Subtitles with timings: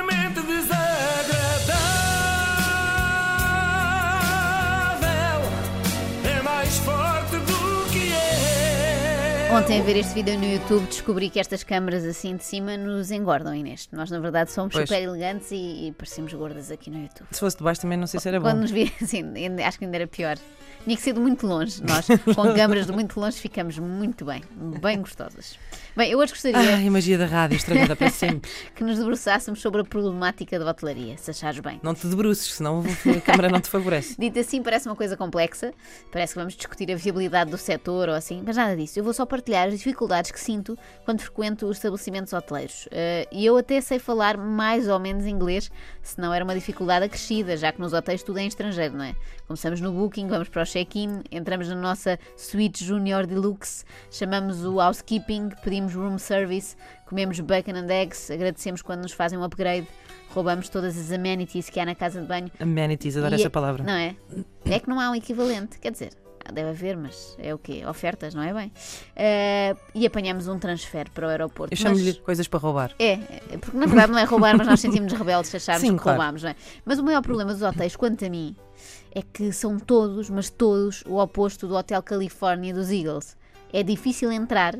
[0.00, 0.89] extremamente desagradável.
[9.60, 13.10] Ontem, a ver este vídeo no YouTube, descobri que estas câmaras assim de cima nos
[13.10, 13.88] engordam, Inês.
[13.92, 14.88] Nós, na verdade, somos Pois.
[14.88, 17.26] super elegantes e, e parecemos gordas aqui no YouTube.
[17.30, 18.62] Se fosse de baixo também não sei se era Quando bom.
[18.62, 20.38] nos vi assim, ainda- acho que ainda era pior.
[20.82, 21.82] Tinha que ser de muito longe.
[21.84, 24.42] Nós, com câmaras de muito longe, ficamos muito bem,
[24.80, 25.58] bem gostosas.
[25.94, 28.50] Bem, eu hoje gostaria Ai, a magia da rádio estragada para sempre.
[28.74, 31.78] que nos debruçássemos sobre a problemática da hotelaria, se achares bem.
[31.82, 32.82] Não te debruces, senão
[33.14, 34.14] a câmara não te favorece.
[34.18, 35.74] Dito assim, parece uma coisa complexa,
[36.10, 38.98] parece que vamos discutir a viabilidade do setor ou assim, mas nada disso.
[38.98, 42.88] Eu vou só partilhar as dificuldades que sinto quando frequento os estabelecimentos hoteleiros.
[42.90, 45.70] Eh, E eu até sei falar mais ou menos inglês,
[46.02, 49.04] se não era uma dificuldade acrescida, já que nos hotéis tudo é em estrangeiro, não
[49.04, 49.14] é?
[49.46, 54.80] Começamos no booking, vamos para o check-in, entramos na nossa suíte junior deluxe, chamamos o
[54.80, 56.76] housekeeping, pedimos room service,
[57.06, 59.86] comemos bacon and eggs, agradecemos quando nos fazem um upgrade,
[60.30, 62.50] roubamos todas as amenities que há na casa de banho.
[62.60, 63.82] Amenities, adoro E- essa palavra.
[63.82, 64.14] Não é?
[64.64, 65.78] É que não há um equivalente.
[65.80, 66.10] Quer dizer,
[66.50, 67.84] deve haver, mas é o quê?
[67.86, 68.72] Ofertas, não é bem?
[69.16, 71.72] Eh, e apanhamos um transfer para o aeroporto.
[71.72, 72.94] Eu chamo-lhe coisas para roubar.
[72.98, 75.96] É, é, porque na verdade não é roubar, mas nós sentimos rebeldes se acharmos Sim,
[75.96, 76.18] que claro.
[76.18, 76.56] roubámos, não é?
[76.84, 78.56] Mas o maior problema dos hotéis, quanto a mim,
[79.12, 83.36] é que são todos, mas todos, o oposto do Hotel Califórnia dos Eagles.
[83.72, 84.78] É difícil entrar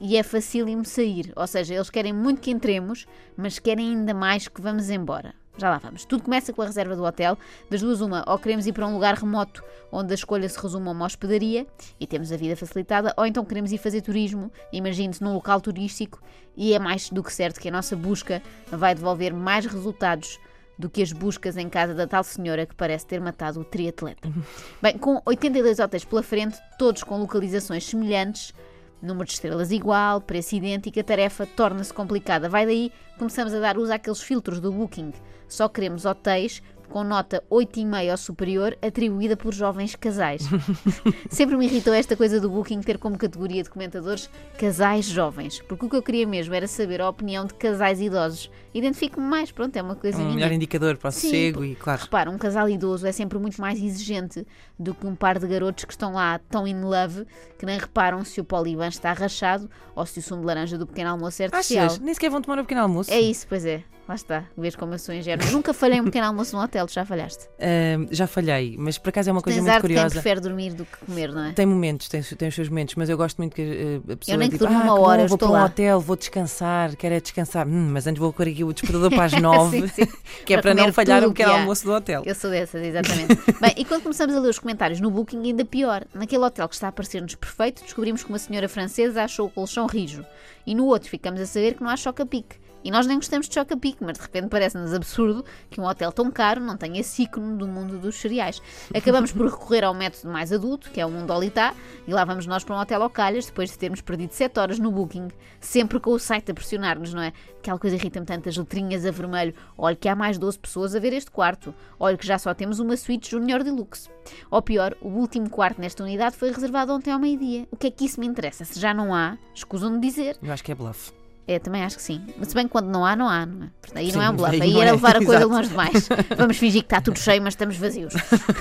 [0.00, 1.32] e é facílimo sair.
[1.36, 5.34] Ou seja, eles querem muito que entremos, mas querem ainda mais que vamos embora.
[5.58, 6.04] Já lá vamos.
[6.04, 7.36] Tudo começa com a reserva do hotel.
[7.68, 10.88] Das duas, uma, ou queremos ir para um lugar remoto onde a escolha se resume
[10.88, 11.66] a uma hospedaria
[11.98, 16.22] e temos a vida facilitada, ou então queremos ir fazer turismo, imagine-se num local turístico,
[16.56, 20.38] e é mais do que certo que a nossa busca vai devolver mais resultados
[20.78, 24.28] do que as buscas em casa da tal senhora que parece ter matado o triatleta.
[24.80, 28.54] Bem, com 82 hotéis pela frente, todos com localizações semelhantes,
[29.02, 32.48] número de estrelas igual, preço idêntico, a tarefa torna-se complicada.
[32.48, 35.12] Vai daí, começamos a dar uso àqueles filtros do Booking.
[35.48, 40.42] Só queremos hotéis com nota 8,5 ou superior, atribuída por jovens casais.
[41.30, 44.28] Sempre me irritou esta coisa do Booking ter como categoria de comentadores
[44.58, 48.50] casais jovens, porque o que eu queria mesmo era saber a opinião de casais idosos.
[48.74, 50.34] Identifico-me mais, pronto, é uma coisa Um minha.
[50.34, 52.02] melhor indicador para o sossego e, claro.
[52.02, 54.46] Repara, um casal idoso é sempre muito mais exigente
[54.78, 57.24] do que um par de garotos que estão lá tão in love
[57.58, 60.86] que nem reparam se o poliban está rachado ou se o sumo de laranja do
[60.86, 61.86] pequeno almoço é artificial.
[61.86, 61.98] Achas?
[61.98, 63.10] Nem sequer vão tomar um pequeno almoço.
[63.12, 63.82] É isso, pois é.
[64.10, 64.44] Lá está.
[64.58, 65.48] Vês como eu sou ingênua.
[65.52, 67.46] Nunca falhei um pequeno almoço num hotel, tu já falhaste.
[67.60, 70.14] Ahm, já falhei, mas por acaso é uma coisa Tens muito de quem curiosa.
[70.14, 71.52] prefere dormir do que comer, não é?
[71.52, 74.36] Tem momentos, tem, tem os seus momentos, mas eu gosto muito que eh, a pessoa
[74.36, 76.00] nem que tipo, durma ah, uma que hora, bom, eu vou para um lá." hotel,
[76.00, 77.68] vou descansar, quero é descansar.
[77.68, 80.12] Hum, mas antes vou pôr aqui o despertador para as nove, Sim, sim.
[80.44, 82.24] que é Para para não falhar o o que pequeno almoço do hotel.
[82.26, 83.36] Eu sou dessas, exatamente.
[83.62, 86.04] Bem, e quando começamos a ler os comentários no Booking, ainda pior.
[86.12, 89.86] Naquele hotel que está a parecer-nos perfeito, descobrimos que uma senhora francesa achou o colchão
[89.86, 90.26] rijo.
[90.66, 92.56] E no outro ficamos a saber que não há choca-pique.
[92.82, 96.30] E nós nem gostamos de choca-pique, mas de repente parece-nos absurdo que um hotel tão
[96.30, 98.62] caro não tenha esse ícone do mundo dos cereais.
[98.94, 101.74] Acabamos por recorrer ao método mais adulto, que é o mundo Olitá,
[102.06, 104.78] e lá vamos nós para um hotel ao calhas, depois de termos perdido 7 horas
[104.78, 105.28] no Booking,
[105.60, 107.32] sempre com o site a pressionar-nos, não é?
[107.58, 109.54] Aquela coisa irrita-me tanto, as letrinhas a vermelho.
[109.76, 111.74] Olha que há mais 12 pessoas a ver este quarto.
[111.98, 114.08] Olha que já só temos uma suíte junior deluxe.
[114.50, 117.68] Ou pior, o último quarto nesta unidade foi reservado ontem ao meio-dia.
[117.70, 118.64] O que é que isso me interessa?
[118.64, 120.38] Se já não há, escusam de dizer.
[120.42, 121.19] Eu acho que é bluff.
[121.50, 122.24] É, também acho que sim.
[122.38, 123.70] Mas se bem que quando não há, não há, não é?
[123.96, 125.48] Aí não Sim, é um bluff, aí não era é, levar a coisa exato.
[125.48, 126.08] longe demais.
[126.38, 128.14] Vamos fingir que está tudo cheio, mas estamos vazios.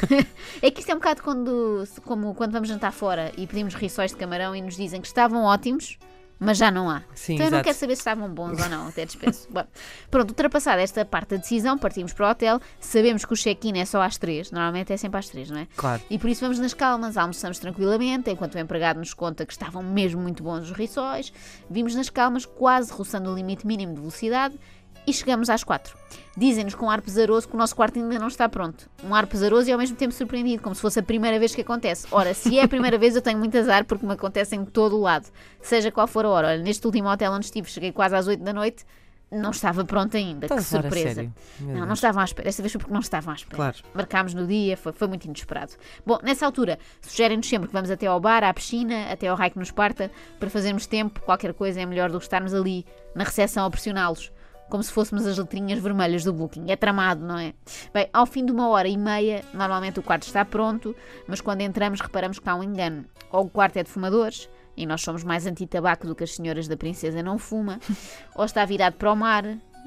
[0.60, 4.10] é que isto é um bocado quando, como quando vamos jantar fora e pedimos rissóis
[4.10, 6.00] de camarão e nos dizem que estavam ótimos,
[6.40, 7.04] mas já não há.
[7.14, 7.64] Sim, então eu não exato.
[7.66, 9.48] quero saber se estavam bons ou não, até dispenso.
[9.52, 9.64] Bom,
[10.10, 13.86] pronto, ultrapassada esta parte da decisão, partimos para o hotel, sabemos que o check-in é
[13.86, 15.68] só às três, normalmente é sempre às três, não é?
[15.76, 16.02] Claro.
[16.10, 19.84] E por isso vamos nas calmas, almoçamos tranquilamente, enquanto o empregado nos conta que estavam
[19.84, 21.34] mesmo muito bons os rissóis.
[21.70, 24.56] Vimos nas calmas, quase roçando o limite mínimo de velocidade,
[25.06, 25.98] e chegamos às quatro.
[26.38, 28.90] Dizem-nos com um ar pesaroso que o nosso quarto ainda não está pronto.
[29.04, 31.62] Um ar pesaroso e ao mesmo tempo surpreendido, como se fosse a primeira vez que
[31.62, 32.08] acontece.
[32.12, 34.96] Ora, se é a primeira vez, eu tenho muito azar porque me acontece em todo
[34.96, 35.28] o lado,
[35.62, 36.48] seja qual for a hora.
[36.50, 38.86] Olha, neste último hotel onde estive, cheguei quase às oito da noite,
[39.32, 40.46] não estava pronto ainda.
[40.46, 41.32] Estás que surpresa.
[41.60, 42.50] Não, não estavam à espera.
[42.50, 43.56] Esta vez foi porque não estavam à espera.
[43.56, 43.78] Claro.
[43.94, 45.74] Marcámos no dia, foi, foi muito inesperado.
[46.06, 49.52] Bom, nessa altura, sugerem-nos sempre que vamos até ao bar, à piscina, até ao raio
[49.52, 50.10] que nos parta,
[50.40, 51.20] para fazermos tempo.
[51.22, 54.32] Qualquer coisa é melhor do que estarmos ali na recepção a pressioná-los.
[54.70, 56.70] Como se fôssemos as letrinhas vermelhas do booking.
[56.70, 57.54] É tramado, não é?
[57.94, 60.96] Bem, ao fim de uma hora e meia, normalmente o quarto está pronto,
[61.28, 63.06] mas quando entramos reparamos que há um engano.
[63.32, 66.68] Ou o quarto é de fumadores, e nós somos mais anti-tabaco do que as senhoras
[66.68, 67.80] da princesa não fuma,
[68.36, 69.44] ou está virado para o mar,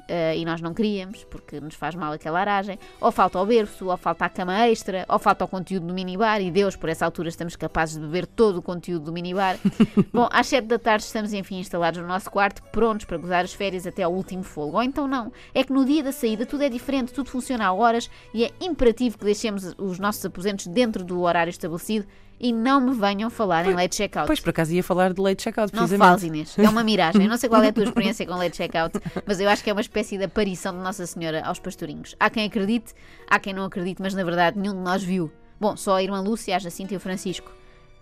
[0.09, 3.87] uh, e nós não queríamos, porque nos faz mal aquela aragem, ou falta o berço,
[3.87, 7.05] ou falta a cama extra, ou falta o conteúdo do minibar, e Deus, por essa
[7.05, 9.57] altura estamos capazes de beber todo o conteúdo do minibar.
[10.13, 13.53] Bom, às 7 da tarde estamos enfim instalados no nosso quarto, prontos para gozar as
[13.53, 14.77] férias até ao último fogo.
[14.77, 17.73] Ou então não, é que no dia da saída tudo é diferente, tudo funciona a
[17.73, 22.05] horas e é imperativo que deixemos os nossos aposentos dentro do horário estabelecido
[22.39, 24.27] e não me venham falar em late checkout.
[24.27, 26.07] Pois, por acaso ia falar de late checkout, Não precisamente.
[26.09, 26.59] fales, Inês.
[26.59, 27.23] É uma miragem.
[27.23, 29.69] Eu não sei qual é a tua experiência com late checkout, mas eu acho que
[29.69, 32.15] é uma espécie de aparição de Nossa Senhora aos pastorinhos.
[32.19, 32.93] Há quem acredite,
[33.29, 35.31] há quem não acredite, mas na verdade nenhum de nós viu.
[35.59, 37.51] Bom, só a irmã Lúcia, a Jacinta e o Francisco.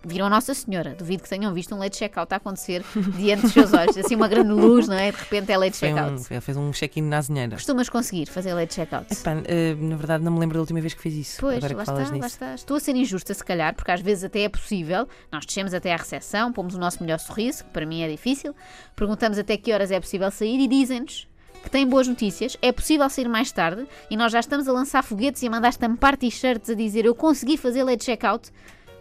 [0.04, 0.94] Viram a Nossa Senhora.
[0.98, 2.84] Duvido que tenham visto um late checkout a acontecer
[3.16, 3.96] diante dos seus olhos.
[3.96, 5.12] Assim, uma grande luz, não é?
[5.12, 6.12] De repente é late checkout.
[6.12, 7.56] um, fez um check-in na azinheira.
[7.56, 9.12] Costumas conseguir fazer late checkout?
[9.12, 11.40] Epá, eh, na verdade, não me lembro da última vez que fiz isso.
[11.40, 12.54] Pois, agora lá está, lá está.
[12.54, 15.08] Estou a ser injusta, se calhar, porque às vezes até é possível.
[15.30, 18.54] Nós descemos até à recepção, pomos o nosso melhor sorriso, que para mim é difícil,
[18.96, 21.28] perguntamos até que horas é possível sair e dizem-nos
[21.62, 25.02] que têm boas notícias, é possível sair mais tarde e nós já estamos a lançar
[25.02, 28.50] foguetes e a mandar estampar t-shirts a dizer eu consegui fazer late checkout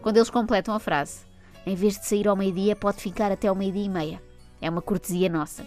[0.02, 1.22] quando eles completam a frase.
[1.66, 4.22] Em vez de sair ao meio-dia, pode ficar até ao meio-dia e meia.
[4.62, 5.66] É uma cortesia nossa.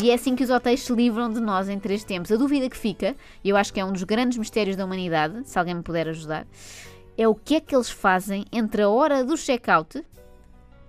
[0.00, 2.30] E é assim que os hotéis se livram de nós em três tempos.
[2.30, 5.42] A dúvida que fica, e eu acho que é um dos grandes mistérios da humanidade,
[5.48, 6.46] se alguém me puder ajudar,
[7.16, 10.04] é o que é que eles fazem entre a hora do check-out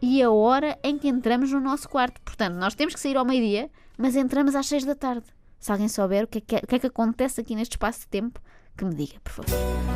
[0.02, 2.20] e a hora em que entramos no nosso quarto.
[2.22, 5.26] Portanto, nós temos que sair ao meio-dia, mas entramos às seis da tarde.
[5.60, 8.02] Se alguém souber o que é que, o que é que acontece aqui neste espaço
[8.02, 8.42] de tempo,
[8.78, 9.95] que me diga, por favor.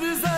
[0.00, 0.37] this is